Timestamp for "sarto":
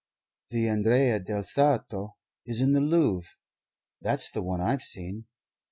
1.43-2.17